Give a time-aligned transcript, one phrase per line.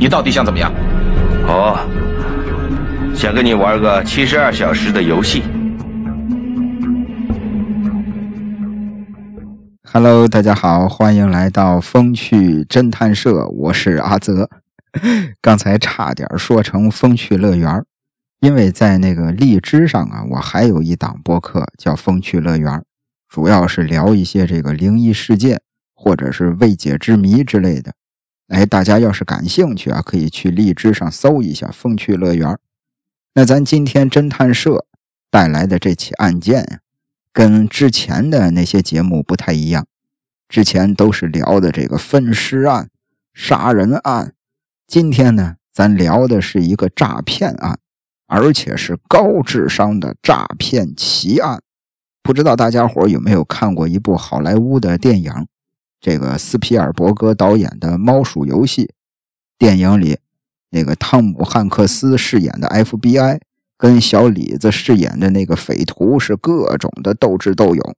[0.00, 0.72] 你到底想怎么样？
[1.48, 1.76] 哦，
[3.16, 5.42] 想跟你玩个七十二小时的游戏。
[9.92, 14.48] Hello，大家好，欢迎来到风趣侦探社，我是阿泽。
[15.42, 17.84] 刚才差点说成风趣乐园，
[18.38, 22.84] 因为在那个荔枝上啊，我还有一档播客叫风趣乐园，
[23.28, 25.60] 主要是聊一些这个灵异事件
[25.92, 27.94] 或者是未解之谜之类的。
[28.48, 32.58] 哎，大家要是感兴趣啊，可以去荔枝上搜一下“风趣乐园”。
[33.34, 34.86] 那咱今天侦探社
[35.30, 36.80] 带来的这起案件，
[37.32, 39.86] 跟之前的那些节目不太一样。
[40.48, 42.88] 之前都是聊的这个分尸案、
[43.34, 44.32] 杀人案，
[44.86, 47.78] 今天呢，咱聊的是一个诈骗案，
[48.26, 51.60] 而且是高智商的诈骗奇案。
[52.22, 55.46] 不知道大家伙有没有看过一部好莱坞的电影？
[56.00, 58.84] 这个斯皮尔伯格导演的《猫鼠游戏》
[59.58, 60.18] 电影里，
[60.70, 63.40] 那个汤姆汉克斯饰演的 FBI
[63.76, 67.96] 跟小李子饰演的那个匪徒是各种的斗智斗勇。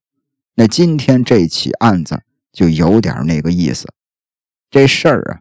[0.55, 3.87] 那今天这起案子就有点那个意思。
[4.71, 5.41] 这事儿啊，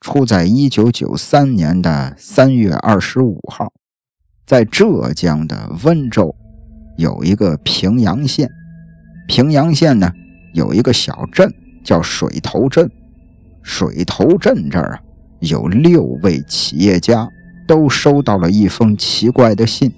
[0.00, 3.72] 出在一九九三年的三月二十五号，
[4.44, 6.34] 在浙江的温州
[6.96, 8.50] 有一个平阳县。
[9.28, 10.12] 平阳县呢
[10.54, 11.54] 有一个小镇。
[11.82, 12.90] 叫水头镇，
[13.62, 15.00] 水头镇这儿啊，
[15.40, 17.28] 有六位企业家
[17.66, 19.92] 都收到了一封奇怪的信。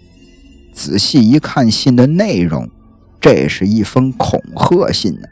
[0.73, 2.69] 仔细一看信的内容，
[3.21, 5.29] 这是一封恐吓信呢，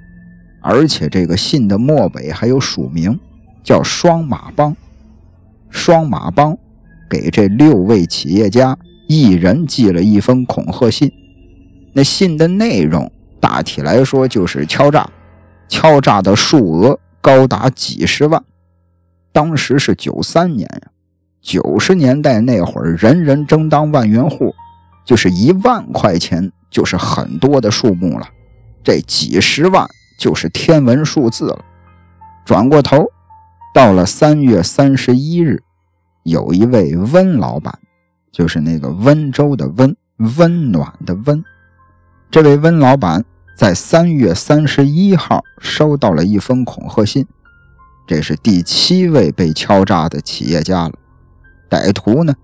[0.61, 3.19] 而且这个信的末尾还有署名，
[3.65, 4.77] 叫双马帮。
[5.71, 6.59] 双马帮
[7.09, 8.77] 给这六位企业家
[9.09, 11.11] 一人寄了一封恐吓信。
[11.93, 15.09] 那信的内容大体来说就是敲诈。
[15.71, 18.43] 敲诈的数额高达几十万，
[19.33, 20.91] 当时是九三年呀，
[21.41, 24.53] 九十年代那会儿，人人争当万元户，
[25.07, 28.27] 就是一万块钱就是很多的数目了，
[28.83, 29.87] 这几十万
[30.19, 31.65] 就是天文数字了。
[32.45, 33.07] 转过头，
[33.73, 35.63] 到了三月三十一日，
[36.25, 37.79] 有一位温老板，
[38.33, 39.97] 就是那个温州的温，
[40.37, 41.45] 温暖的温，
[42.29, 43.25] 这位温老板。
[43.61, 47.27] 在三月三十一号收到了一封恐吓信，
[48.07, 50.93] 这是第七位被敲诈的企业家了。
[51.69, 52.35] 歹徒呢，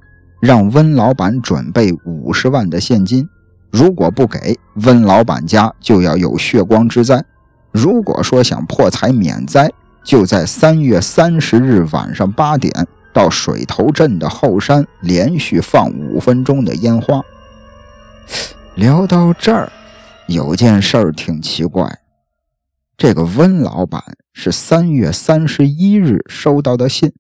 [0.41, 3.27] 让温老板准备五十万的现金，
[3.71, 7.25] 如果不给，温老板家就要有血光之灾。
[7.73, 9.73] 如果说想破财免灾，
[10.05, 17.23] 就在三月三十日晚上八点到水头镇的后山连续放五分钟的烟花。
[18.77, 19.73] 聊到这儿。
[20.27, 22.01] 有件事儿挺奇怪，
[22.97, 27.13] 这个温老板是三月三十一日收到的信，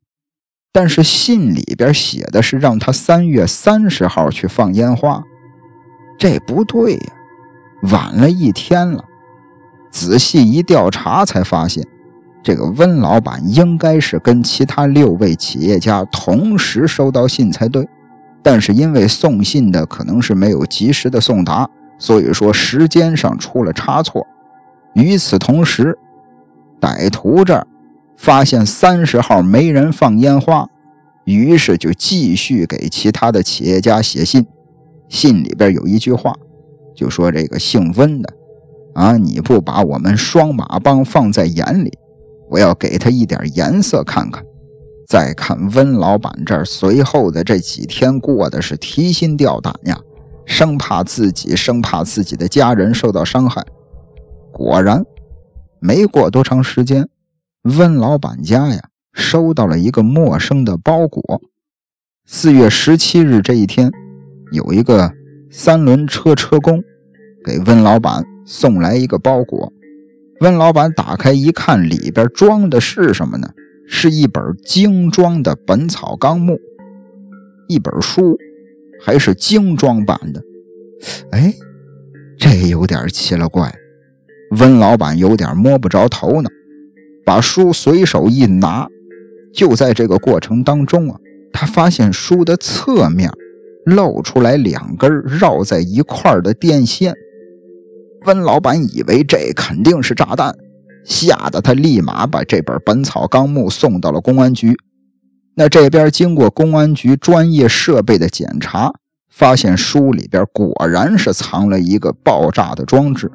[0.72, 5.22] 但是信里边写的是让他三月三十号去放烟花，
[6.18, 7.12] 这不对呀，
[7.92, 9.04] 晚了一天了。
[9.88, 11.86] 仔细一调查才发现，
[12.42, 17.88] 这个温老板应该是跟其他六位企业家同时收到信才对，
[18.42, 21.70] 但是因为送信的可能是没有及时的送达。
[21.98, 24.26] 所以说时间上出了差错。
[24.94, 25.98] 与此同时，
[26.80, 27.66] 歹徒这儿
[28.16, 30.68] 发现三十号没人放烟花，
[31.24, 34.46] 于是就继续给其他的企业家写信。
[35.08, 36.34] 信里边有一句话，
[36.94, 38.32] 就说这个姓温的
[38.94, 41.92] 啊，你不把我们双马帮放在眼里，
[42.50, 44.42] 我要给他一点颜色看看。
[45.06, 50.00] 再看温老板这儿，随后的这几天过的是提心吊胆呀。
[50.46, 53.62] 生怕自己，生怕自己的家人受到伤害。
[54.52, 55.04] 果然，
[55.80, 57.06] 没过多长时间，
[57.64, 58.80] 温老板家呀
[59.12, 61.42] 收到了一个陌生的包裹。
[62.24, 63.92] 四月十七日这一天，
[64.52, 65.12] 有一个
[65.50, 66.82] 三轮车车工
[67.44, 69.72] 给温老板送来一个包裹。
[70.40, 73.50] 温老板打开一看，里边装的是什么呢？
[73.88, 76.54] 是一本精装的《本草纲目》，
[77.68, 78.36] 一本书。
[79.00, 80.42] 还是精装版的，
[81.30, 81.54] 哎，
[82.38, 83.72] 这有点奇了怪。
[84.58, 86.48] 温老板有点摸不着头脑，
[87.24, 88.88] 把书随手一拿，
[89.52, 91.18] 就在这个过程当中啊，
[91.52, 93.30] 他发现书的侧面
[93.84, 97.14] 露出来两根绕在一块的电线。
[98.24, 100.54] 温老板以为这肯定是炸弹，
[101.04, 104.76] 吓得他立马把这本《本草纲目》送到了公安局。
[105.58, 108.92] 那这边经过公安局专业设备的检查，
[109.30, 113.32] 发现书里边果然是藏了一个爆炸的装置。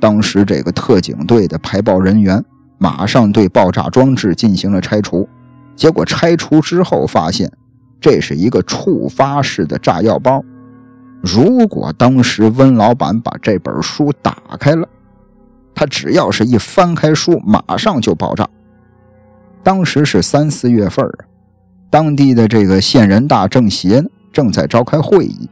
[0.00, 2.42] 当时这个特警队的排爆人员
[2.78, 5.28] 马上对爆炸装置进行了拆除，
[5.76, 7.52] 结果拆除之后发现，
[8.00, 10.42] 这是一个触发式的炸药包。
[11.20, 14.88] 如果当时温老板把这本书打开了，
[15.74, 18.48] 他只要是一翻开书，马上就爆炸。
[19.66, 21.26] 当时是三四月份啊，
[21.90, 24.00] 当地的这个县人大政协
[24.32, 25.50] 正在召开会议，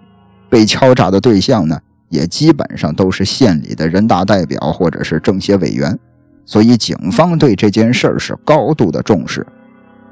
[0.49, 1.77] 被敲诈的对象呢
[2.11, 5.99] 也基本上都是县里的人大代表或者是政协委员，
[6.47, 9.45] 所以警方对这件事儿是高度的重视。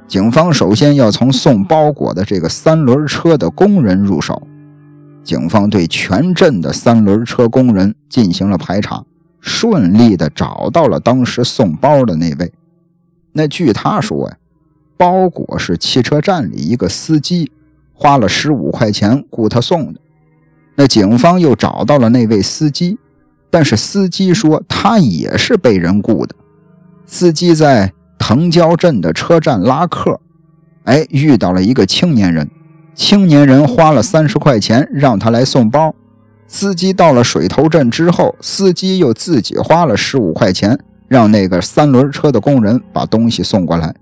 [0.09, 4.43] 警方首先要从送包裹的这个三轮车的工人入手。
[5.23, 9.05] 警方对全镇的三轮车工人进行了排查，
[9.41, 12.53] 顺利的找到了当时送包的那位。
[13.33, 14.37] 那据他说呀，
[14.97, 17.51] 包裹是汽车站里一个司机
[17.93, 20.01] 花了十五块钱雇他送的。
[20.75, 22.99] 那警方又找到了那位司机，
[23.51, 26.35] 但是司机说他也是被人雇的。
[27.07, 30.21] 司机在藤椒镇的车站拉客，
[30.85, 32.49] 哎，遇到了一个青年人。
[32.95, 35.95] 青年人花了三十块钱让他来送包，
[36.47, 40.79] 司机到了水头镇之后，司机又自己花了十五块钱
[41.13, 43.95] 让那个三轮车的工人把东西送过来。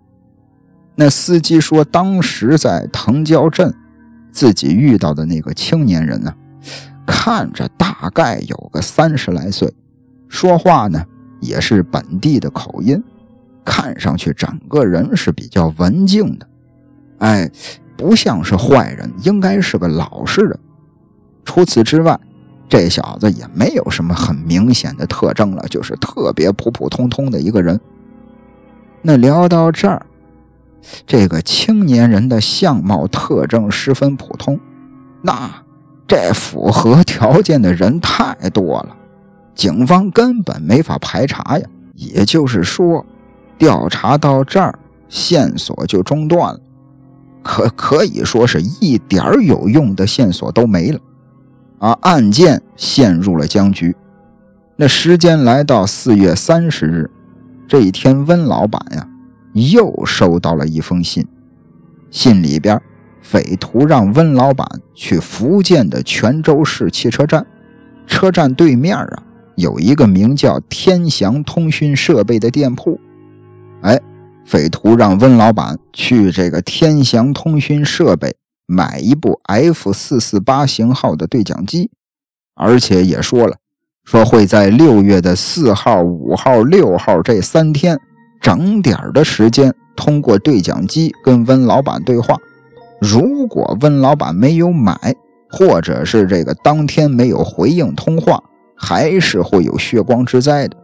[0.94, 3.74] 那司机说，当时在藤椒镇，
[4.30, 6.32] 自己遇到的那个青年人呢，
[7.04, 9.74] 看着大概有个三十来岁，
[10.28, 11.04] 说话呢
[11.40, 13.02] 也是本地的口音，
[13.64, 16.46] 看上去整个人是比较文静的，
[17.18, 17.50] 哎。
[17.96, 20.58] 不像是坏人，应该是个老实人。
[21.44, 22.18] 除此之外，
[22.70, 27.78] 这小子也没有什么很明显的特征了，就是特别普普通通的一个人。
[29.02, 30.06] 那聊到这儿，
[31.06, 34.58] 这个青年人的相貌特征十分普通，
[35.20, 35.50] 那
[36.06, 38.96] 这符合条件的人太多了，
[39.54, 41.66] 警方根本没法排查呀。
[41.94, 43.04] 也就是说，
[43.58, 44.78] 调查到这儿，
[45.08, 46.60] 线索就中断了。
[47.42, 51.00] 可可以说是一点有用的线索都没了，
[51.80, 53.94] 啊，案件陷入了僵局。
[54.76, 57.10] 那时间来到四月三十日，
[57.66, 59.08] 这一天，温老板呀
[59.52, 61.26] 又收到了一封信，
[62.10, 62.80] 信里边
[63.20, 67.44] 匪徒让温老板去福建的泉州市汽车站，
[68.06, 69.22] 车站对面啊
[69.56, 73.00] 有一个名叫天祥通讯设备的店铺，
[73.82, 74.00] 哎。
[74.42, 78.34] 匪徒让温老板去这个天祥通讯设备
[78.70, 81.90] 买一部 F 四四八型号的对讲机，
[82.54, 83.56] 而且也说了，
[84.04, 87.98] 说会在六月的四号、五号、六号这三天
[88.40, 92.36] 整点的时间通过对讲机跟温老板对话。
[93.00, 94.94] 如果温老板没有买，
[95.50, 98.40] 或者是这个当天没有回应通话，
[98.76, 100.76] 还是会有血光之灾的。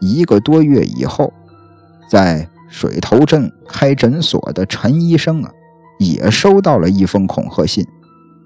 [0.00, 1.32] 一个多月以后。
[2.08, 5.52] 在水头镇开诊所的陈医生啊，
[6.00, 7.86] 也收到了一封恐吓信，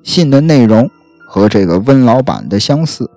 [0.03, 0.91] 信的内容
[1.29, 3.09] 和这个温老板的相似。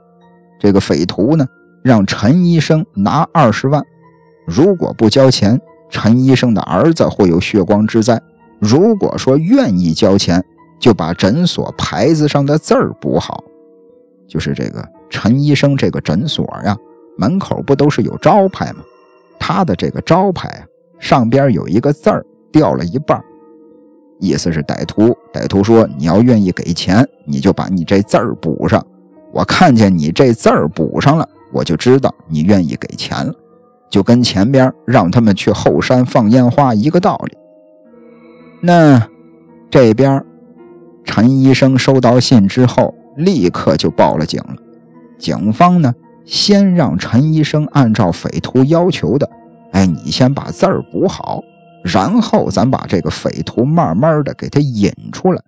[0.60, 1.48] 这个匪徒呢，
[1.84, 3.84] 让陈医生拿二十万，
[4.46, 8.16] 如果不交钱，陈医生的儿子会有血光之灾；
[8.60, 10.44] 如果说愿意交钱，
[10.80, 13.44] 就把诊所牌子上的字儿补好。
[14.28, 16.78] 就是这个陈医生这个诊所呀，
[17.18, 18.84] 门口不都是有招牌吗？
[19.40, 20.62] 他的这个招牌啊，
[21.00, 23.20] 上边有一个字儿掉了一半，
[24.20, 25.16] 意思是歹徒。
[25.34, 28.86] 歹徒说：“你要愿意给钱，你就把你这字儿补上。
[29.32, 33.34] 我看见你这字儿补上了，我就知道你愿意给钱了。”
[33.90, 37.38] 就跟前边让他们去后山放烟花一个道理。
[38.60, 39.08] 那
[39.70, 40.24] 这边
[41.06, 44.56] 陈医生收到信之后，立刻就报了警了。
[45.18, 45.94] 警方呢？
[46.26, 49.30] 先让陈医生按照匪徒要求的，
[49.72, 51.42] 哎，你先把字儿补好，
[51.88, 55.42] 然后咱把这个匪徒慢慢的给他引出来。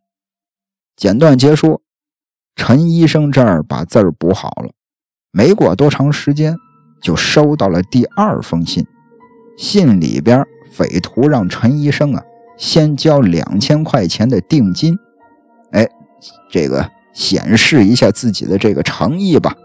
[0.96, 1.82] 简短结束，
[2.56, 4.72] 陈医生这儿把字儿补好了，
[5.32, 6.56] 没过多长时间，
[7.02, 8.86] 就收到了第二封信。
[9.58, 12.24] 信里边，匪徒让陈医生啊，
[12.58, 14.98] 先交两千块钱的定金，
[15.72, 15.88] 哎，
[16.52, 19.56] 这个显示一下自己的这个诚意吧。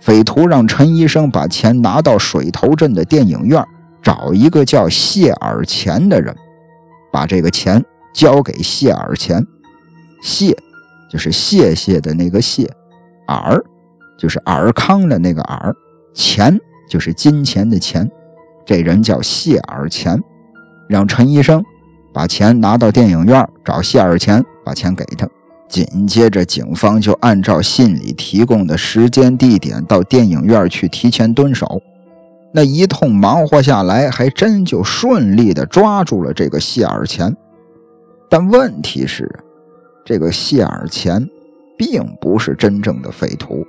[0.00, 3.64] 匪徒让陈医生把钱拿到水头镇的电影院，
[4.02, 6.34] 找一个叫谢尔钱的人，
[7.12, 9.46] 把这个钱交给谢尔钱。
[10.22, 10.56] 谢
[11.10, 12.70] 就是谢谢的那个谢，
[13.26, 13.62] 尔
[14.18, 15.74] 就是尔康的那个尔，
[16.14, 18.10] 钱就是金钱的钱。
[18.66, 20.22] 这人叫谢尔钱，
[20.88, 21.64] 让陈医生
[22.12, 25.28] 把钱拿到电影院，找谢尔钱把钱给他。
[25.68, 31.80] 紧接着，警方就按照信里提供的时间、地点到电影院去提前蹲守。
[32.52, 37.34] 那一通忙活下来，还真就顺利的抓住了这个谢尔钱。
[38.28, 39.28] 但问题是，
[40.04, 41.24] 这个谢尔钱
[41.78, 43.66] 并不是真正的匪徒，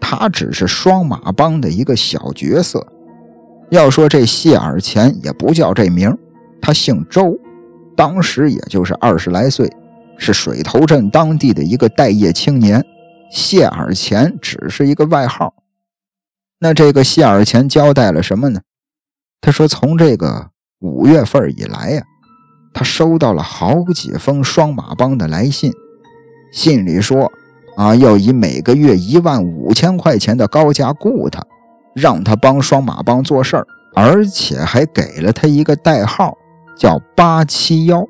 [0.00, 2.86] 他只是双马帮的一个小角色。
[3.70, 6.16] 要说这谢尔钱也不叫这名，
[6.60, 7.36] 他姓周，
[7.96, 9.70] 当时也就是二十来岁，
[10.16, 12.84] 是水头镇当地的一个待业青年。
[13.30, 15.52] 谢尔钱只是一个外号。
[16.64, 18.62] 那这个谢尔钱交代了什么呢？
[19.42, 20.48] 他说，从这个
[20.80, 22.02] 五月份以来呀，
[22.72, 25.70] 他收到了好几封双马帮的来信，
[26.54, 27.30] 信里说
[27.76, 31.44] 啊，要以每个月一万五千块钱的高价雇他，
[31.94, 36.34] 让他帮双马帮做事儿，而且还给了他一个代号，
[36.78, 38.06] 叫八七幺。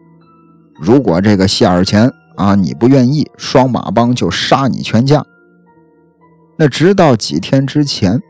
[0.80, 2.08] 如果这个谢尔钱。
[2.36, 2.56] 啊！
[2.56, 5.24] 你不愿意，双马帮就杀你全家。
[6.56, 8.20] 那直到几天之前，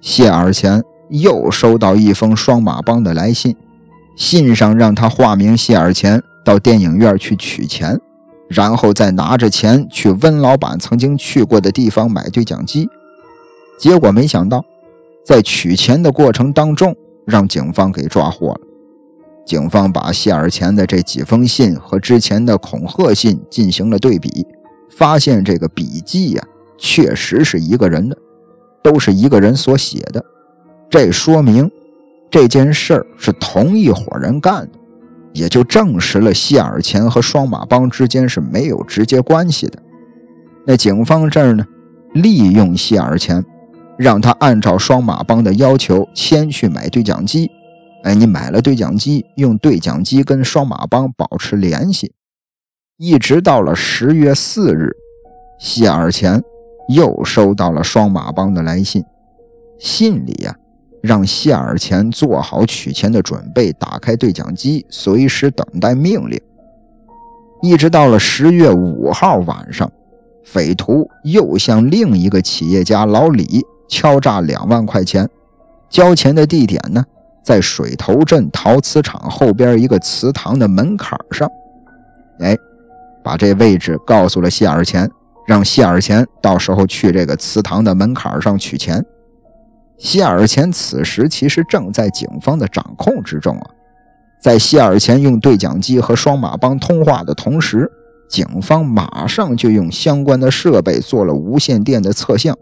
[0.00, 3.54] 谢尔钱又收到一封双马帮的来信，
[4.16, 8.00] 信上让他化名谢尔钱到电影院去取钱，
[8.48, 12.88] 然后再拿着钱去温老板曾经去过的地方买对讲机。
[13.78, 14.64] 结果没想到，
[15.24, 18.60] 在取钱的过程当中，让警方给抓获了。
[19.46, 24.46] 警方把谢尔钱的这几封信和之前的恐吓信进行了对比，
[24.90, 26.44] 发现这个笔记呀，
[26.78, 28.16] 确实是一个人的，
[28.82, 30.24] 都是一个人所写的。
[30.88, 31.70] 这说明
[32.30, 34.78] 这件事儿是同一伙人干的，
[35.32, 39.78] 也就证实了谢尔钱和双马帮之间是没有直接关系的。
[40.66, 41.66] 那警方这儿呢，
[42.14, 43.44] 利用谢尔钱，
[43.96, 47.50] 让他按照双马帮的要求先去买对讲机。
[48.02, 52.12] 哎，你买了对讲机，用对讲机跟双马帮保持联系，
[52.96, 54.90] 一直到了十月四日，
[55.58, 56.42] 谢尔钱
[56.90, 59.04] 又收到了双马帮的来信，
[59.78, 60.54] 信里呀，
[61.02, 66.40] 让谢尔钱做好取钱的准备，打开对讲机，随时等待命令。
[67.62, 69.90] 一直到了十月五号晚上，
[70.44, 75.28] 匪徒又向另一个企业家老李敲诈两万块钱，
[75.88, 77.04] 交钱的地点呢？
[77.42, 81.48] 在水头镇陶瓷厂后边一个祠堂的门槛上，
[82.40, 82.56] 哎，
[83.22, 85.10] 把这位置告诉了谢尔钱，
[85.50, 89.04] 让谢尔钱到时候去这个祠堂的门槛上取钱。
[89.98, 93.70] 谢尔钱此时其实正在警方的掌控之中啊，
[94.40, 97.90] 在谢尔钱用对讲机和双马帮通话的同时，
[98.28, 102.56] 警方马上就用相关的设备做了无线电的测向，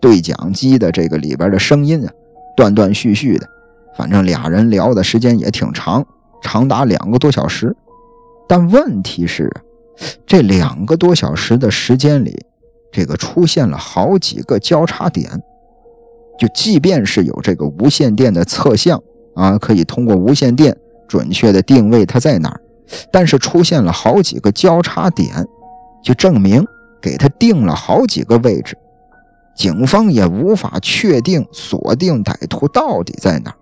[0.00, 2.10] 对讲机的这个里边的声音啊，
[2.56, 3.48] 断断续续的。
[3.96, 6.04] 反正俩人聊的时间也挺长，
[6.42, 7.72] 长达两个多小时。
[8.48, 9.48] 但问题是，
[10.26, 12.44] 这两个多小时的时间里，
[12.90, 15.42] 这个出现了好几个交叉点。
[16.38, 19.00] 就即便是有这个无线电的测向
[19.34, 22.60] 啊，可以通过无线电准确的定位它在哪儿，
[23.12, 25.46] 但是出现了好几个交叉点，
[26.02, 26.64] 就证明
[27.00, 28.76] 给他定了好几个位置，
[29.54, 33.56] 警方也无法确定锁定歹徒到底在哪儿。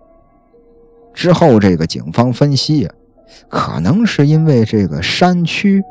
[1.13, 2.95] 之后，这个警方分析啊，
[3.49, 5.83] 可能是因为这个山区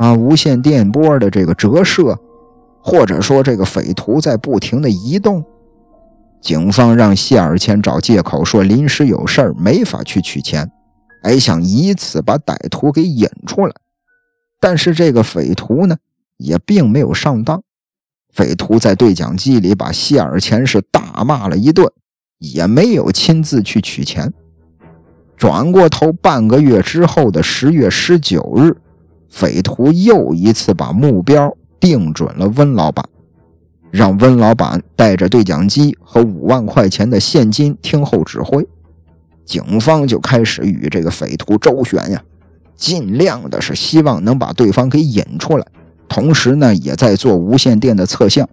[0.00, 2.18] 啊，无线电波的这个折射，
[2.82, 5.44] 或者说这个匪徒在不停的移动。
[6.40, 10.66] 警方让谢尔钱找借口说临时有事儿没法去取钱，
[11.22, 13.74] 还想以此把歹徒给引出来。
[14.58, 15.98] 但是这个匪徒呢，
[16.38, 17.62] 也并没有上当。
[18.32, 21.86] 匪徒在对讲机里把谢尔钱是大骂了一顿，
[22.38, 24.32] 也没有亲自去取钱。
[25.36, 28.74] 转过头，半个月之后的十月十九日，
[29.30, 33.02] 匪徒又一次把目标定准了温老板，
[33.90, 38.66] 让温老板带着对讲机和五万块钱的现金听候指挥。
[39.44, 42.22] 警方就开始与这个匪徒周旋呀，
[42.76, 45.66] 尽量的是希望能把对方给引出来，
[46.08, 48.48] 同时呢，也在做无线电的测向。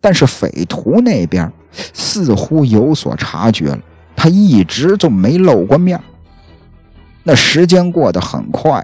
[0.00, 1.50] 但是匪徒那边
[1.94, 3.80] 似乎有所察觉了。
[4.16, 6.00] 他一直就没露过面。
[7.22, 8.82] 那时间过得很快，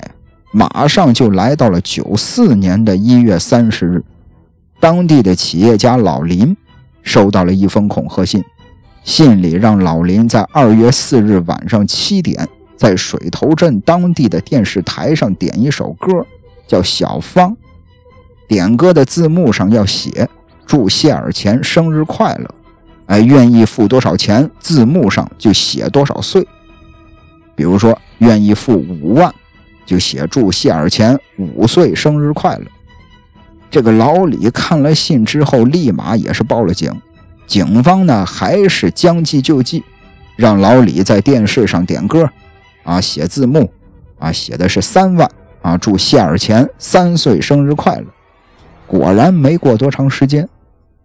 [0.52, 4.02] 马上就来到了九四年的一月三十日。
[4.80, 6.56] 当地的企业家老林
[7.02, 8.42] 收到了一封恐吓信，
[9.04, 16.26] 信里让老林在二月四日晚上七点，在水头镇当地的电视台上点一首歌，
[16.66, 17.50] 叫《小芳》。
[18.48, 20.28] 点歌的字幕上要写
[20.66, 22.54] “祝谢尔钱生日快乐”。
[23.06, 24.50] 哎，愿意付多少钱？
[24.58, 26.46] 字幕上就写多少岁。
[27.54, 29.32] 比如说，愿意付五万，
[29.84, 32.64] 就写祝谢尔钱五岁生日快乐。
[33.70, 36.92] 这个老李看了信之后，立马也是报了警。
[37.46, 39.82] 警方呢还是将计就计，
[40.36, 42.30] 让老李在电视上点歌，
[42.84, 43.70] 啊，写字幕，
[44.18, 45.28] 啊，写的是三万，
[45.62, 48.06] 啊，祝谢尔钱三岁生日快乐。
[48.86, 50.48] 果然没过多长时间，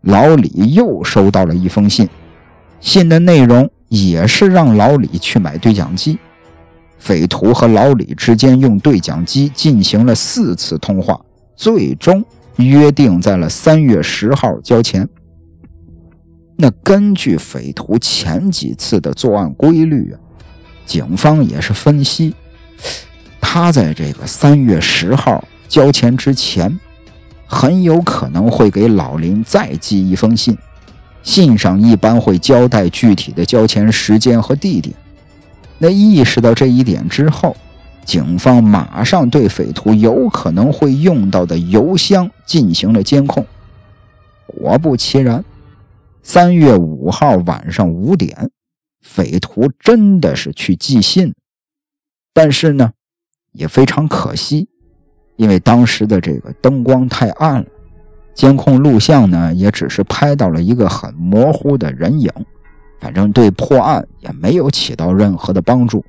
[0.02, 2.08] 老李又收到了一封信，
[2.80, 6.18] 信的内容也是让老李去买对讲机。
[6.98, 11.20] 匪徒和老李之间用对讲机进行了四次通话，
[11.56, 12.24] 最终
[12.58, 15.08] 约定在了三月十号交钱。
[16.58, 20.20] 那根据匪徒前几次的作案规律啊，
[20.86, 22.34] 警方也是分析，
[23.42, 26.80] 他在这个三月十号交钱之前。
[27.48, 30.58] 很有可能会给老林再寄一封信，
[31.22, 34.96] 信上一般会交代具体的交钱时间和地点。
[35.78, 37.56] 那意识到这一点之后，
[38.06, 43.46] 警方马上对匪徒有可能会用到的邮箱进行了监控。
[44.48, 45.44] 果不其然，
[46.24, 48.52] 三月五号晚上五点，
[49.02, 51.34] 匪徒真的是去寄信，
[52.34, 52.92] 但是呢，
[53.52, 54.68] 也非常可惜。
[55.36, 57.66] 因为当时的这个灯光太暗了，
[58.34, 62.32] 监控录像呢也只是拍到了一个很模糊的人影，
[63.00, 66.04] 反正对破案也没有起到任何的帮助。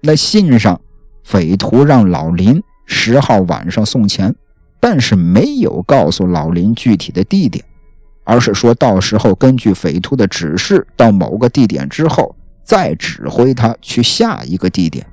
[0.00, 0.80] 那信上，
[1.24, 4.34] 匪徒让老林十号晚上送钱，
[4.80, 7.64] 但是没有告诉老林具体的地点，
[8.24, 15.06] 而是说到时候根据匪徒的指示到某个地点之后，再指挥他去下一个地点。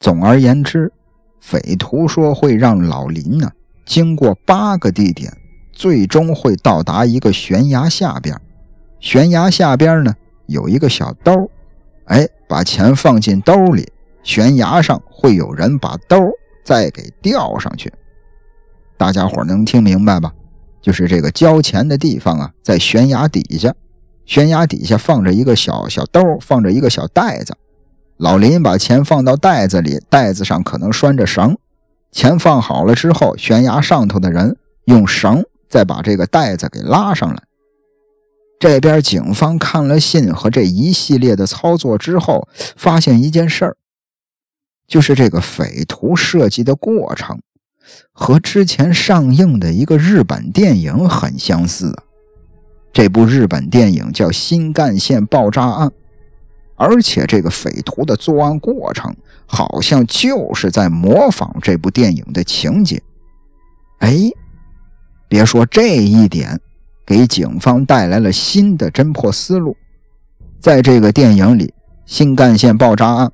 [0.00, 0.92] 总而言之。
[1.38, 3.48] 匪徒说会让老林呢
[3.84, 5.32] 经过八个地点，
[5.70, 8.36] 最终会到达一个悬崖下边。
[8.98, 10.12] 悬崖下边呢
[10.46, 11.50] 有一个小兜，
[12.04, 13.88] 哎，把钱放进兜里，
[14.22, 16.30] 悬崖上会有人把兜
[16.64, 17.92] 再给吊上去。
[18.96, 20.32] 大家伙能听明白吧？
[20.80, 23.74] 就是这个交钱的地方啊，在悬崖底下，
[24.24, 27.56] 悬崖底下放着一个小小兜，放着一个小袋子。
[28.18, 31.58] 老林把钱放到袋子里，袋子上可能拴着绳。
[32.12, 37.42] 钱放好了之后，悬崖上头的人用绳再把这个袋子给拉上来。
[38.58, 43.76] 这边警方看了信和这一系列的操作之后，发现一件事儿，
[44.86, 47.40] 就是这个匪徒设计的过程
[48.12, 51.94] 和之前上映的一个日本电影很相似。
[52.92, 55.88] 这部日本电影叫《新干线爆炸案》。
[56.78, 59.16] 而且这个匪徒的作案过程
[59.46, 63.02] 好像就是在模仿这部电影的情节。
[64.00, 64.14] 哎，
[65.26, 66.60] 别说这一点，
[67.06, 69.76] 给警方带来了新的侦破思路。
[70.60, 71.72] 在这个电影里，
[72.04, 73.30] 新干线爆炸案，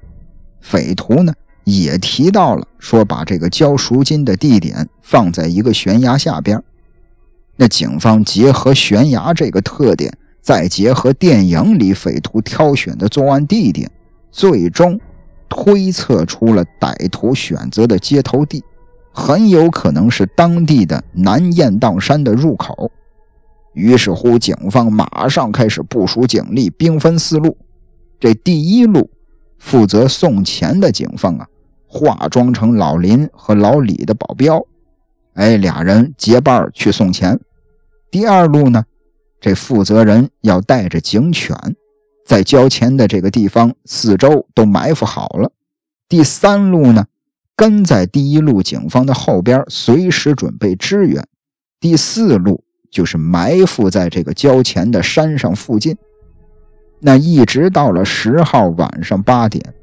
[0.60, 1.32] 匪徒呢
[1.64, 6.62] 也提到了说把这个交赎金的地点放在一个悬崖下边。
[7.56, 10.12] 那警方结合悬崖这个特点。
[10.42, 13.88] 再结合电影里匪徒挑选的作案地点，
[14.32, 15.00] 最终
[15.48, 18.60] 推测出了歹徒选择的接头地，
[19.12, 22.90] 很有可能是当地的南雁荡山的入口。
[23.74, 27.56] 于是乎，警方马上开始部署警力，兵分四路。
[28.20, 29.10] 这第一路
[29.58, 31.46] 负责送钱的警方啊，
[31.86, 34.62] 化妆成老林和老李的保镖，
[35.34, 37.40] 哎，俩人结伴去送钱。
[38.10, 38.84] 第二路呢？
[39.40, 41.56] 这负责人要带着警犬，
[42.24, 45.50] 在交钱的这个地方四周都埋伏好了。
[46.08, 47.06] 第三路呢，
[47.56, 51.26] 跟在第一路警方的后边，随时准备支援。
[51.80, 55.96] 第四路就是埋伏在这个交钱的山上附近。
[57.00, 59.74] 那一直到了十号晚上八点，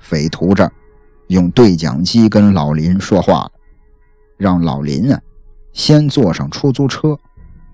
[0.00, 0.68] 匪徒这
[1.28, 3.52] 用对讲机跟老林说话了，
[4.36, 5.20] 让老林啊
[5.72, 7.16] 先坐上出租车。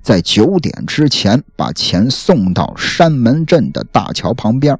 [0.02, 4.78] 在九点之前把钱送到山门镇的大桥旁边。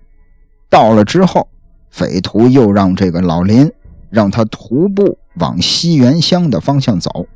[0.68, 1.48] 到了之后，
[1.90, 3.72] 匪徒又让这个老林
[4.10, 7.26] 让他徒步往西园乡的方向走，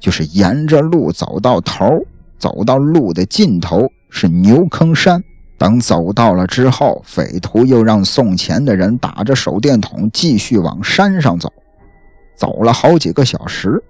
[0.00, 2.04] 就是沿着路走到头，
[2.38, 5.22] 走到路的尽头是牛坑山。
[5.58, 11.52] 等走到了之后，匪徒又让送钱的人打着手电筒继续往山上走。
[12.34, 13.82] 走了好几个小时，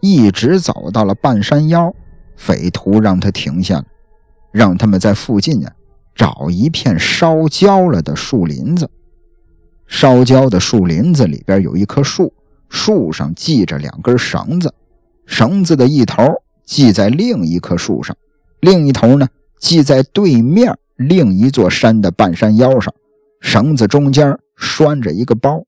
[0.00, 1.92] 一直走到了半山腰。
[2.36, 3.84] 匪徒让他停下来，
[4.52, 5.68] 让他们在附近呢
[6.14, 8.88] 找一片烧焦了的树林子。
[9.88, 12.32] 烧焦的树林子里边有一棵树，
[12.68, 14.72] 树上系着两根绳子，
[15.26, 16.22] 绳子的一头
[16.64, 18.16] 系在另一棵树上，
[18.60, 22.94] 另一头呢系在对面另一座山的半山腰上。
[23.40, 25.64] 绳子中间拴着一个包，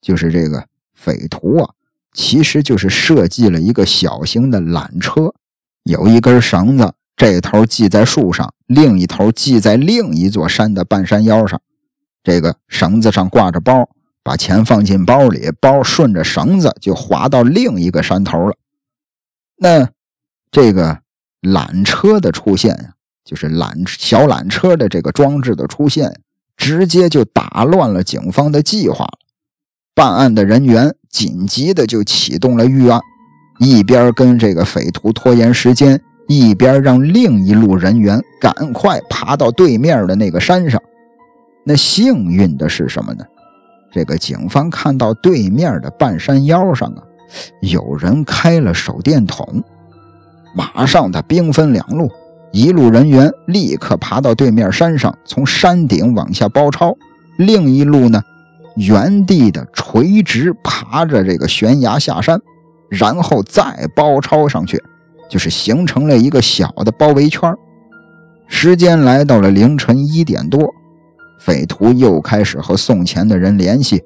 [0.00, 1.70] 就是这个匪徒啊，
[2.12, 5.34] 其实就是设计了一个小型的缆车。
[5.84, 11.60] 有一根绳子这头系在树上，另一头系在另一座山的半山腰上。
[12.24, 13.88] 这个绳子上挂着包，
[14.22, 18.54] 把钱放进包里，包顺着绳子就滑到另一个山头了。
[19.56, 19.88] 那
[20.50, 21.00] 这个
[21.40, 26.20] 缆车的出现呀，就是缆小缆车的这个装置的出现，
[26.56, 29.08] 直接就打乱了警方的计划。
[29.94, 33.00] 办案的人员紧急的就启动了预案，
[33.58, 40.80] 一边跟这个匪徒拖延时间，一边让另一路人员赶快爬到对面的那个山上。
[41.64, 43.24] 那幸运的是什么呢？
[43.92, 47.02] 这个警方看到对面的半山腰上啊，
[47.60, 49.62] 有人开了手电筒，
[50.54, 52.10] 马上他兵分两路，
[52.52, 56.96] 一路人员立刻爬到对面山上，从山顶往下包抄；
[57.36, 58.22] 另一路呢，
[58.76, 62.40] 原地的垂直爬着这个悬崖下山，
[62.88, 64.82] 然后再包抄上去，
[65.28, 67.54] 就是形成了一个小的包围圈。
[68.46, 70.74] 时间来到了凌晨一点多。
[71.44, 74.00] 匪徒又开始和送钱的人联系，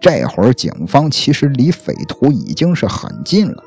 [0.00, 3.62] 这会儿警方其实离匪徒已经是很近了。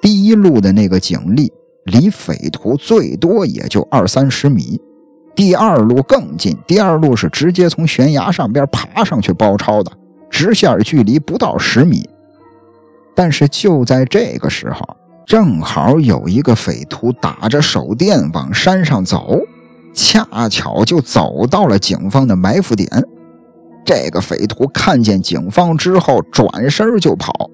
[0.00, 1.52] 第一路的那个警力
[1.84, 4.80] 离匪徒最多也就二三十米，
[5.36, 9.92] 第二路更近，第二路是直接从悬崖上边爬上去包抄的，
[10.30, 12.08] 直线距离不到十米。
[13.14, 19.38] 但是就在这个时候，正好有一个匪徒打着手电往山上走。
[19.92, 22.88] 恰巧就走到了警方的埋伏点，
[23.84, 27.50] 这个匪徒看见警方之后转身就跑，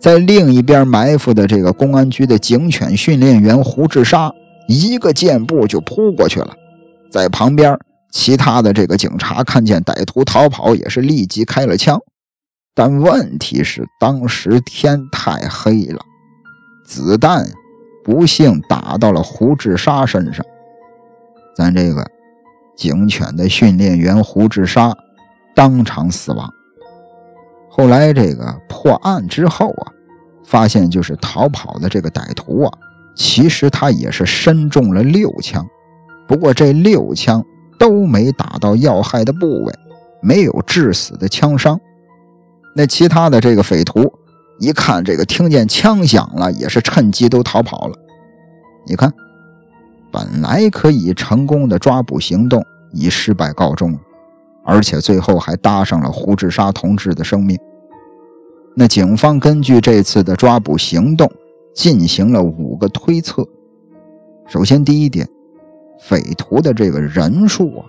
[0.00, 4.30] 在另一边埋伏的这个公安局的警犬训练员胡志沙
[4.68, 6.54] 一个箭步就扑过去了，
[7.10, 7.78] 在旁边
[8.12, 11.98] 其他的这个警察看见歹徒逃跑也是立即开了枪，
[12.74, 16.00] 但问题是当时天太黑了，
[16.84, 17.48] 子弹
[18.04, 20.44] 不幸打到了胡志沙身上。
[21.58, 22.08] 咱这个
[22.76, 24.96] 警犬的训练员胡志沙
[25.56, 26.48] 当场死亡。
[27.68, 29.90] 后来这个破案之后啊，
[30.44, 32.72] 发现就是逃跑的这个歹徒啊，
[33.16, 35.66] 其实他也是身中了六枪，
[36.28, 37.44] 不过这六枪
[37.76, 39.74] 都没打到要害的部位，
[40.22, 41.80] 没有致死的枪伤。
[42.76, 44.12] 那其他的这个匪徒
[44.60, 47.96] 一看这个听见枪响了，也是趁机都逃跑了。
[48.86, 49.12] 你看。
[50.10, 53.98] 本来可以成功的抓捕行动以失败告终，
[54.64, 57.58] 而且最后还搭上了胡志沙同志的生命。
[58.74, 61.30] 那警方根据这次的抓捕行动
[61.74, 63.46] 进行了五个推测。
[64.46, 65.28] 首先，第一点，
[66.00, 67.84] 匪徒的这个人数啊，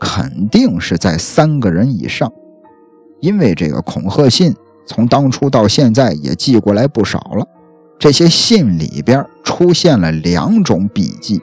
[0.00, 2.30] 肯定是在三个人以上，
[3.20, 4.54] 因为这个恐吓信
[4.84, 7.46] 从当初到现在也寄过来不少了，
[7.98, 11.40] 这些信里边出现了两种笔迹。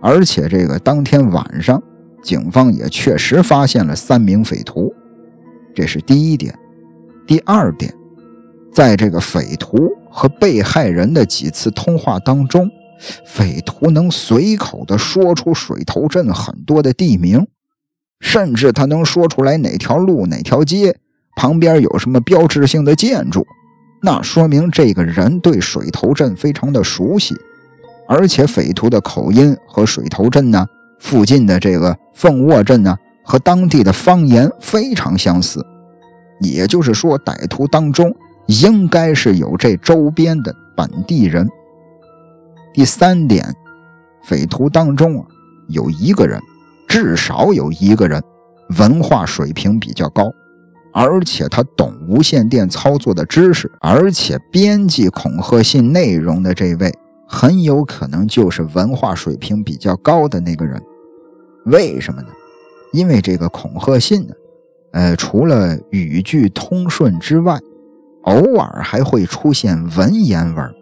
[0.00, 1.82] 而且这个当天晚上，
[2.22, 4.94] 警方也确实发现了三名匪徒，
[5.74, 6.56] 这是第一点。
[7.26, 7.92] 第二点，
[8.72, 12.70] 在这个匪徒和被害人的几次通话当中，
[13.24, 17.46] 匪徒能随口的说出水头镇很多的地名，
[18.20, 20.96] 甚至他能说出来哪条路、哪条街
[21.36, 23.44] 旁边有什么标志性的建筑，
[24.02, 27.34] 那说明这个人对水头镇非常的熟悉。
[28.08, 30.66] 而且匪徒的口音和水头镇呢
[30.98, 35.64] 附近的这个凤卧镇呢和当地的方言非常相似，
[36.40, 38.14] 也就是说，歹徒当中
[38.46, 41.48] 应该是有这周边的本地人。
[42.72, 43.44] 第三点，
[44.24, 45.26] 匪徒当中啊
[45.68, 46.40] 有一个人，
[46.86, 48.22] 至少有一个人
[48.78, 50.30] 文化水平比较高，
[50.92, 56.92] 而且他懂无线电操作的知识，而且编辑恐吓信内容的这位。
[57.26, 60.80] 很有可能就是文化水平比较高的那个人，
[61.64, 62.28] 为什么呢？
[62.92, 64.34] 因为这个恐吓信呢，
[64.92, 67.58] 呃，除了语句通顺之外，
[68.22, 70.74] 偶尔还会出现文言文，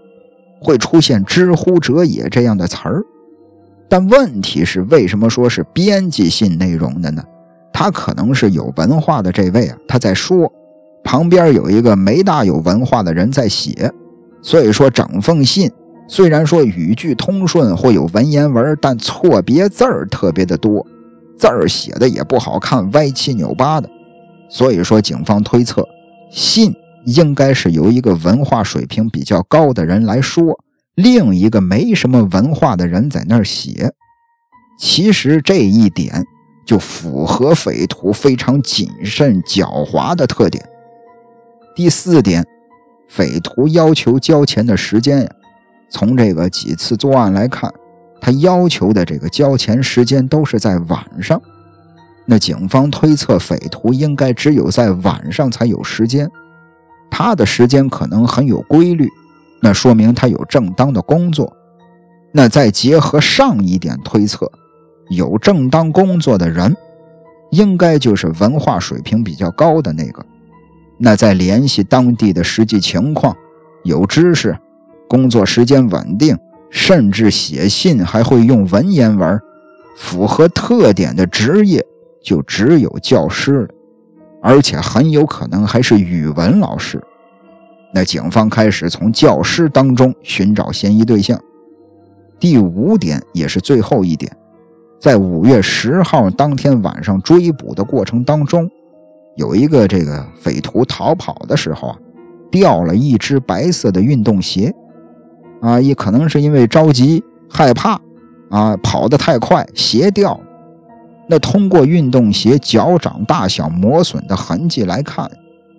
[0.61, 3.03] 会出现“知乎者也”这样的词儿。
[3.89, 7.25] 但问题是，为什么说是编辑信内容的呢？
[7.73, 10.51] 他可能是有文化的这位啊，他在说，
[11.03, 13.91] 旁边有一个没大有文化的人在写，
[14.41, 15.71] 所以说整封信。
[16.07, 20.87] 虽然说语句通顺或有文言文，但错别字儿特别的多，
[21.39, 23.89] 字儿写的也不好看，歪七扭八的。
[24.51, 25.87] 所以说，警方推测，
[26.31, 26.75] 信
[27.07, 30.59] 应该是由一个文化水平比较高的人来说，
[30.95, 33.91] 另一个没什么文化的人在那儿写。
[34.79, 36.25] 其实这一点
[36.67, 40.63] 就符合匪徒非常谨慎狡猾的特点。
[41.75, 42.45] 第四点，
[43.09, 45.31] 匪徒要求交钱的时间呀。
[45.95, 47.73] 从这个几次作案来看，
[48.21, 51.41] 他要求的这个交钱时间都是在晚上。
[52.27, 56.29] 那警方推测，匪徒应该只有在晚上才有时间，
[57.09, 59.09] 他的时间可能很有规律，
[59.63, 61.57] 那说明他有正当的工作。
[62.33, 64.51] 那再结合上一点推测，
[65.11, 66.77] 有正当工作的人，
[67.53, 70.27] 应该就是文化水平比较高的那个。
[70.99, 73.37] 那再联系当地的实际情况，
[73.85, 74.59] 有知识，
[75.15, 76.37] 工作时间稳定，
[76.71, 79.41] 甚至写信还会用文言文，
[79.97, 81.81] 符合特点的职业。
[82.21, 83.69] 就只有教师了，
[84.43, 86.99] 而且很有可能还是语文老师。
[87.93, 91.39] 那警方开始从教师当中寻找嫌疑对象。
[92.41, 94.35] 第五点也是最后一点，
[94.99, 98.67] 在五月十号当天晚上追捕的过程当中，
[99.37, 101.99] 有一个这个匪徒逃跑的时候啊，
[102.51, 104.75] 掉了一只白色的运动鞋，
[105.65, 107.99] 啊，也可能是因为着急害怕，
[108.51, 110.39] 啊，跑得太快，鞋掉。
[111.27, 115.31] 那通过运动鞋脚掌大小磨损的痕迹来看，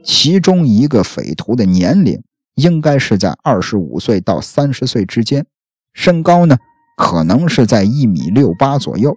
[0.04, 2.20] 其中一个匪徒的年龄
[2.56, 5.46] 应该是在二十五岁到三十岁之间，
[5.94, 6.58] 身高呢
[6.98, 9.16] 可能是在一米六八左右，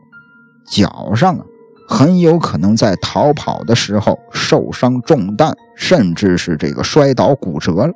[0.70, 1.42] 脚上啊
[1.88, 7.92] 很有可能在逃跑的时候受伤中弹，甚至是这个摔倒骨折了。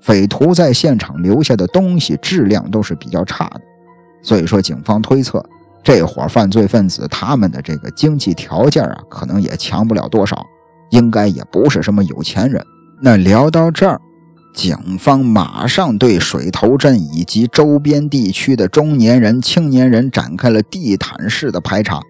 [0.00, 3.60] 匪徒在现场留下的东西质量都是比较差的，
[4.22, 5.44] 所以说警方推测。
[5.82, 10.44] 这伙犯罪分子，他们的这个经济条件啊，可能也强不了多少，
[10.90, 12.62] 应该也不是什么有钱人。
[13.00, 13.98] 那聊到这儿，
[14.52, 22.02] 警方马上对水头镇以及周边地区的中年人、青年人展开了地毯式的排查，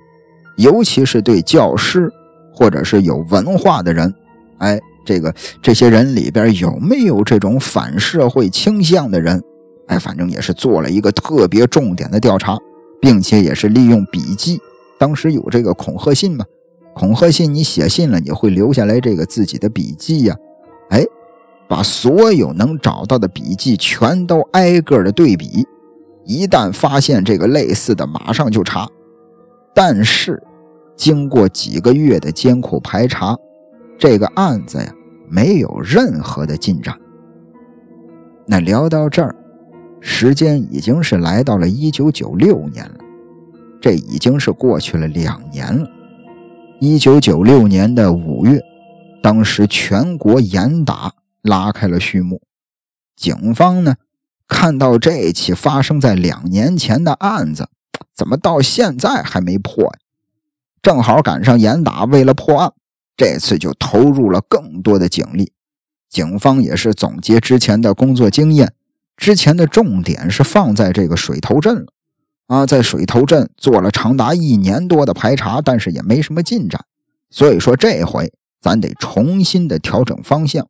[0.57, 2.11] 尤其是对教师
[2.53, 4.13] 或者是有文化的人，
[4.59, 9.43] 哎，这个这些人里边有没有这种反社会倾向的人？
[9.87, 12.59] 哎，反正也是做了一个特别重点的调查。
[13.01, 14.61] 并且也是利用笔记，
[14.99, 16.45] 当时有这个恐吓信嘛？
[16.97, 20.35] 恐吓信你写信了，你会留下来这个自己的笔记呀。
[20.91, 21.05] 哎，
[21.69, 25.65] 把所有能找到的笔记全都挨个的对比，
[26.25, 28.89] 一旦发现这个类似的，马上就查。
[29.73, 30.43] 但是
[30.97, 33.37] 经过几个月的艰苦排查，
[33.97, 34.93] 这个案子呀
[35.31, 36.99] 没有任何的进展。
[38.47, 39.35] 那聊到这儿。
[40.01, 42.99] 时间已经是来到了一九九六年了，
[43.81, 45.91] 这已经是过去了两年了。
[46.79, 48.63] 一九九六年的五月，
[49.21, 51.13] 当时全国严打
[51.43, 52.41] 拉开了序幕。
[53.17, 53.97] 警方呢，
[54.47, 57.69] 看到这起发生在两年前的案子，
[58.15, 59.99] 怎么到现在还没破呀？
[60.81, 62.73] 正好赶上严打，为了破案，
[63.19, 65.53] 这次就投入了更多的警力。
[66.09, 68.73] 警方也是总结之前的工作经验。
[69.17, 71.87] 之前的重点是放在这个水头镇了，
[72.47, 76.85] 啊，在水头镇做了长达一年多的排查，但是也没什么进展。
[77.29, 80.69] 所以说这回咱得重新的调整方向，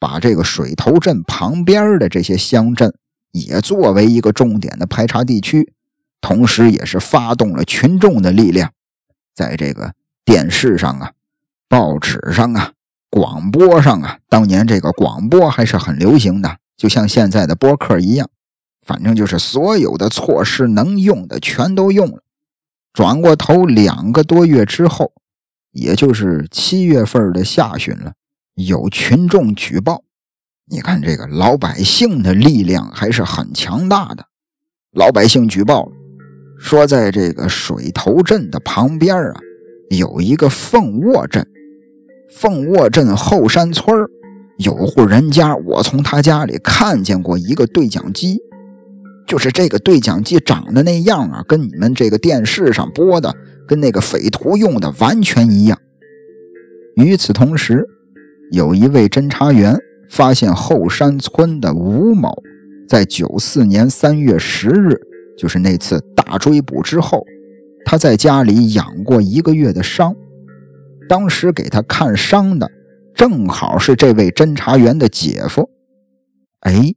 [0.00, 2.94] 把这个水头镇旁边的这些乡镇
[3.30, 5.74] 也作为一个重点的排查地区，
[6.22, 8.72] 同时也是发动了群众的力量，
[9.34, 9.92] 在这个
[10.24, 11.12] 电视上啊、
[11.72, 12.72] 报纸上啊、
[13.08, 16.58] 广播上啊，当年这个广播还是很流行的。
[16.76, 18.28] 就像现在的播客一样，
[18.86, 22.22] 反正就是所有的措施能用的全都用了。
[22.92, 25.12] 转过头两个多月之后，
[25.70, 28.12] 也就是七月份的下旬了，
[28.54, 30.02] 有群众举报。
[30.66, 34.26] 你看这个老百姓的力量还是很强大的。
[34.90, 35.92] 老百姓举报了，
[36.58, 39.40] 说在这个水头镇的旁边啊，
[39.88, 41.48] 有一个凤卧镇，
[42.34, 43.94] 凤卧镇后山村。
[44.58, 48.38] 有户人家，我从他家里看见过一个对讲机，
[49.26, 53.34] 就是这个对讲机长得那样啊，跟你们这个电视上播的，
[53.66, 55.78] 跟那个匪徒用的完全一样。
[56.96, 57.84] 与此同时，
[58.50, 59.76] 有一位侦查员
[60.08, 62.30] 发现后山村的吴某，
[62.88, 65.00] 在九四年三月十日，
[65.36, 67.24] 就是那次大追捕之后，
[67.84, 70.14] 他在家里养过一个月的伤，
[71.12, 72.70] 当时给他看伤的。
[73.14, 75.68] 正好是这位侦查员的姐夫，
[76.60, 76.94] 哎，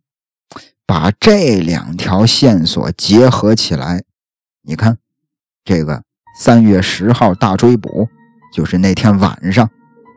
[0.86, 4.04] 把这两条线索结合起来，
[4.63, 4.97] 你看，
[5.65, 6.01] 这个
[6.39, 8.08] 三月十号大追捕，
[8.54, 9.69] 就是那天晚上，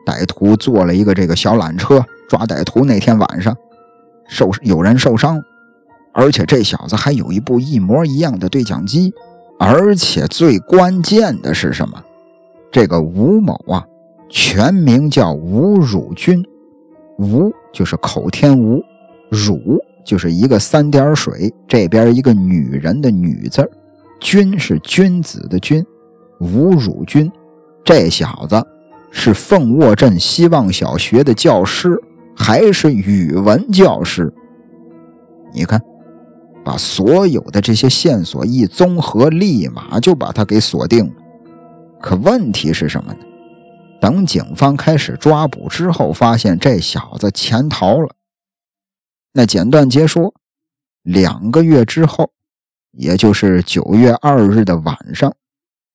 [0.05, 3.53] 歹徒坐了一个这个小缆车抓歹徒那天晚上，
[4.29, 5.43] 受有人受伤，
[6.13, 9.13] 而且这小子还有一部一模一样的对讲机，
[9.59, 12.01] 而且最关键的是什么？
[12.71, 13.85] 这个吴某啊。
[14.29, 16.45] 全名叫吴汝军，
[17.17, 18.81] 吴就是口天吴，
[19.29, 19.59] 汝
[20.05, 23.69] 就是一个三点水这边一个女人的女字
[24.19, 25.83] 君是君子的君，
[26.39, 27.31] 吴汝君，
[27.83, 28.63] 这小子
[29.11, 31.99] 是凤卧镇希望小学的教师，
[32.35, 34.31] 还是语文教师。
[35.51, 35.81] 你看，
[36.63, 41.13] 把所有的这些线索一综合，立马就把他给锁定了。
[41.99, 43.19] 可问题是什么呢？
[43.99, 48.15] 等警方开始抓捕之后，发现这小子潜逃了。
[49.33, 50.33] 那简短截说，
[51.03, 52.31] 两个月之后，
[52.91, 55.35] 也就是九月二日的晚上，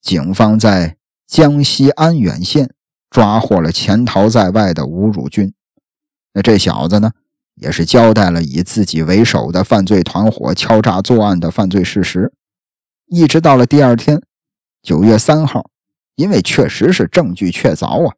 [0.01, 2.75] 警方在江西安远县
[3.11, 5.53] 抓获了潜逃在外的吴汝军。
[6.35, 7.13] 那这小子呢，
[7.55, 12.33] 也是交代了以自己为首的犯罪团伙敲诈作案的犯罪事实。
[13.07, 14.23] 一直到了第二天，
[14.83, 15.71] 九月三号。
[16.17, 18.15] 因为确实是证据确凿啊，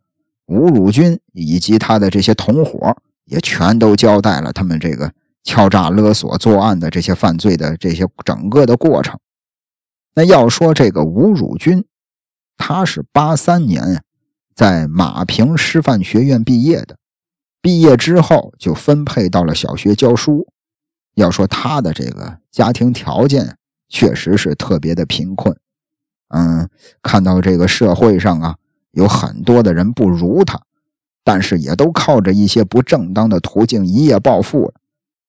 [0.47, 9.19] 吴汝军以及他的这些同伙也全都交代了他们这个敲诈勒索作案的这些犯罪的这些整个的过程。
[10.15, 11.85] 那要说这个吴汝军，
[12.57, 14.03] 他是八三年
[14.55, 16.97] 在马平师范学院毕业的，
[17.61, 20.49] 毕业之后就分配到了小学教书。
[21.15, 23.57] 要说他的这个家庭条件
[23.89, 25.59] 确实是特别的贫困。
[26.29, 26.69] 嗯，
[27.03, 28.57] 看到这个社会上啊，
[28.93, 30.61] 有很多的人不如他，
[31.23, 34.75] 但是也都靠着一些不正当的途径一夜暴富了。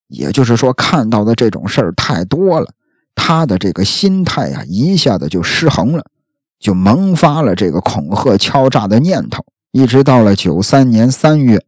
[0.08, 2.68] 也就是说，看到的这种事儿太多了，
[3.14, 6.06] 他的这个心态啊，一下子就失衡了，
[6.60, 9.44] 就萌发了这个恐吓、敲诈的念头。
[9.72, 11.62] 一直到了九三年三月，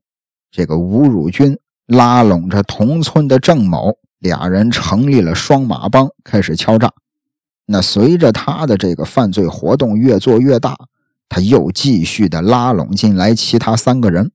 [0.50, 6.92] 这个吴汝军拉拢着同村的郑某，俩人成立了双马帮，开始敲诈。
[7.72, 10.76] 那随着他的这个犯罪活动越做越大，
[11.30, 14.32] 他又继续的拉拢进来其他三个人。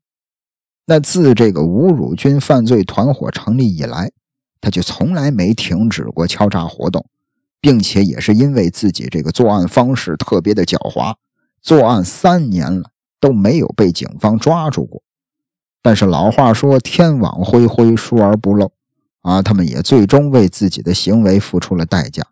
[0.86, 4.12] 那自这个吴汝军犯罪团伙成立以来，
[4.60, 7.04] 他就从来没停止过敲诈活动，
[7.60, 11.16] 并且也是因为自己这个作案方式特别的狡猾，
[11.60, 15.02] 作案三年了都没有被警方抓住过。
[15.82, 18.70] 但是老话说天网恢恢，疏而不漏
[19.22, 22.22] 啊，他们也最终为自己的行为付出了代价。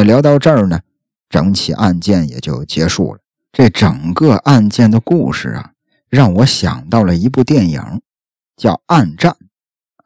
[0.00, 0.80] 那聊到这儿呢，
[1.28, 3.20] 整起案件也就结束了。
[3.52, 5.72] 这整个案件的故事啊，
[6.08, 8.00] 让我想到了一部电影，
[8.56, 9.36] 叫《暗战》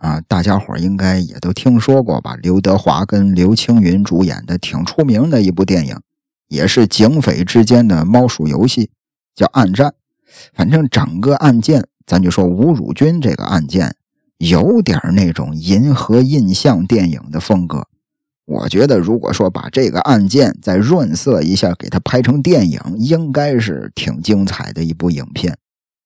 [0.05, 2.35] 啊，大家伙应该也都听说过吧？
[2.43, 5.97] 刘德华跟刘青云主演的，挺出名的一部电影，
[6.49, 8.91] 也是警匪之间的猫鼠游戏，
[9.33, 9.91] 叫《暗战》。
[10.53, 13.95] 反正整个案件，咱就说吴汝军这个案件，
[14.39, 17.87] 有点那种银河印象电影的风格。
[18.47, 25.57] 我觉得，如果说把这个案件再润色一下，给它拍成电影，应该是挺精彩的一部影片。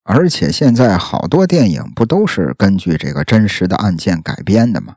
[0.05, 4.95] 而且现在好多电影不都是根据这个真实的案件改编的吗？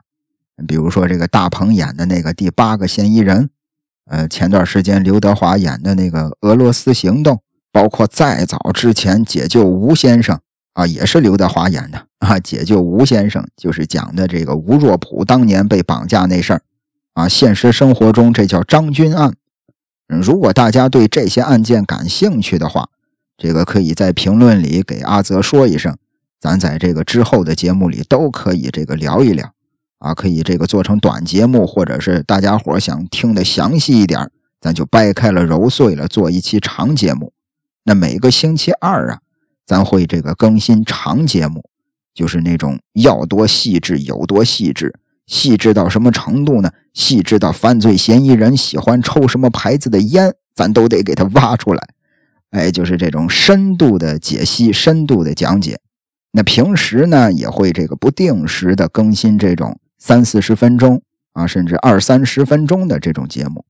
[0.68, 3.46] 比如说这个大鹏演的那个《第八个嫌疑人》，
[4.06, 7.36] 呃，前段时间刘德华演的那个《俄罗斯行动》，
[7.72, 10.36] 包括再早之前《解救吴先生》
[10.74, 16.62] 啊，也是刘德华演的啊，《解救吴先生》就是讲的这个吴若甫当年被绑架那事儿。
[17.14, 19.34] 啊，现实生活中这叫张军案。
[20.08, 22.90] 如果大家对这些案件感兴趣的话，
[23.38, 25.98] 这个可以在评论里给阿泽说一声，
[26.40, 29.54] 咱在这个之后的节目里都可以这个聊一聊。
[30.00, 37.34] 啊，可以这个做成短节目，或者是大家伙想听的详细一点，咱就掰开了揉碎了做一期长节目。
[37.84, 39.20] 那每个星期二啊，
[39.66, 41.64] 咱会这个更新长节目，
[42.16, 44.96] 就是那种要多细致有多细致。
[45.26, 46.72] 细致到什么程度呢？
[46.94, 51.90] 细致到犯罪嫌疑人喜欢抽什么牌子的烟，咱都得给他挖出来。
[52.50, 55.80] 哎，就是这种深度的解析、深度的讲解。
[56.34, 63.64] 那平时呢，也会这个不定时的更新这种三四十分钟啊，甚至二三十分钟的这种节目。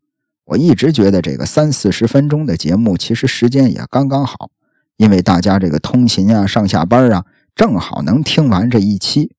[0.45, 4.49] 我一直觉得这个三四十分钟的节目，其实时间也刚刚好，
[4.97, 9.31] 因为大家这个通勤啊、上下班啊，正好能听完这一期。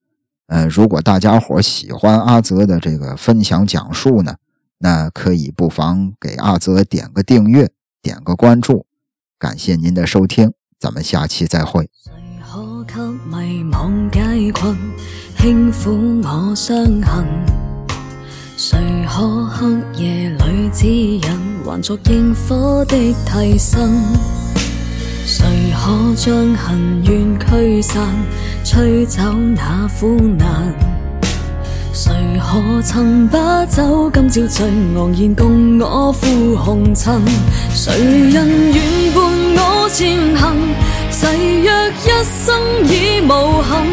[0.53, 4.35] 呃，如果大家伙喜欢阿泽的这个分享讲述呢，
[4.81, 7.71] 那可以不妨给阿泽点个订阅，
[8.03, 8.85] 点个关注，
[9.39, 11.89] 感谢您的收听，咱们下期再会。
[12.05, 12.13] 谁
[12.47, 13.01] 可给
[13.31, 14.77] 迷惘解困，
[15.39, 17.25] 轻抚我伤痕？
[18.59, 18.79] 谁
[19.09, 21.23] 可黑夜里指引，
[21.65, 22.95] 还作萤火的
[23.25, 24.42] 替身？
[25.25, 28.09] 谁可将恨怨驱散，
[28.65, 29.23] 吹走
[29.55, 30.75] 那苦难？
[31.93, 34.67] 谁可曾把酒今朝醉
[34.97, 37.23] 昂然共我赴红尘？
[37.73, 37.93] 谁
[38.31, 39.23] 人愿伴
[39.57, 40.57] 我前行？
[41.11, 43.87] 誓约一生已无憾。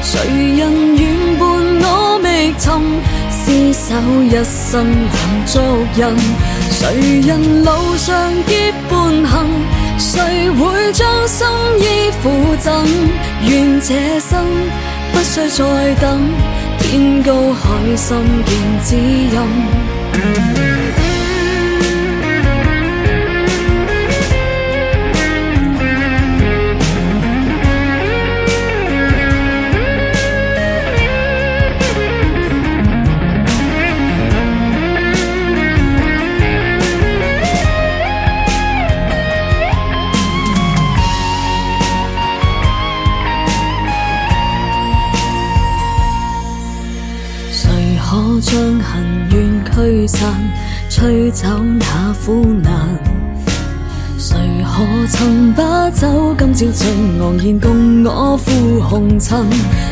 [0.00, 0.18] 谁
[0.56, 1.48] 人愿伴
[1.82, 2.70] 我觅寻？
[3.30, 5.60] 厮守一生两足
[5.96, 6.00] 印。
[6.70, 9.46] 谁人路上结伴行？
[10.00, 11.46] 谁会将心
[11.78, 12.86] 意付赠？
[13.46, 14.46] 愿这生
[15.12, 16.22] 不需再等，
[16.78, 20.69] 天高海深见指引。
[51.00, 51.48] 吹走
[51.78, 52.86] 那苦难。
[54.18, 56.88] 谁可曾把酒今朝醉
[57.18, 59.46] 昂然共我赴红尘？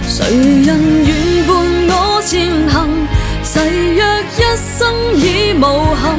[0.06, 0.26] 谁
[0.64, 1.56] 人愿伴
[1.88, 2.86] 我前行？
[3.42, 3.58] 誓
[3.94, 4.04] 约
[4.36, 6.18] 一生已无憾。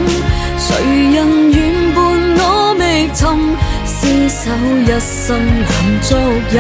[4.39, 4.51] 厮守
[4.85, 5.69] 一生难
[6.01, 6.15] 足
[6.53, 6.57] 印。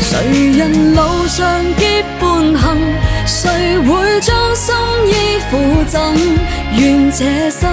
[0.00, 2.76] 谁人路上结伴行？
[3.24, 4.74] 谁会将心
[5.06, 5.96] 意付赠？
[6.76, 7.72] 愿这生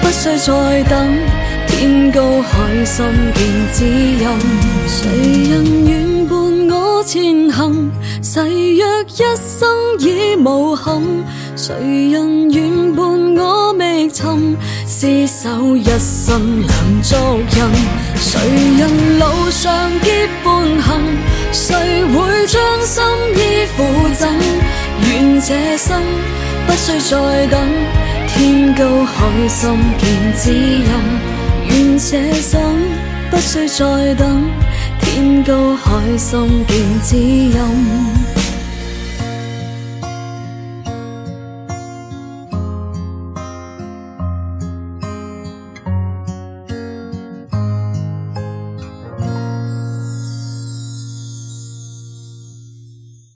[0.00, 0.92] 不需再等，
[1.66, 3.44] 天高海深见
[3.74, 4.26] 指引。
[4.86, 5.00] 谁
[5.50, 7.90] 人愿伴我前行？
[8.22, 9.68] 誓约一生
[9.98, 11.02] 已无憾。
[11.54, 11.74] 谁
[12.10, 14.56] 人愿伴我觅寻？
[14.86, 17.16] 厮守一生两足
[17.56, 17.56] 印。
[18.16, 18.40] 谁
[18.78, 21.00] 人路上结伴行？
[21.52, 23.02] 谁会将心
[23.34, 23.82] 意付
[24.14, 24.28] 赠？
[25.08, 26.00] 愿这生
[26.66, 27.60] 不需再等，
[28.28, 30.86] 天高海深见指引。
[31.68, 32.60] 愿这生
[33.30, 34.44] 不需再等，
[35.00, 38.21] 天高海深见指引。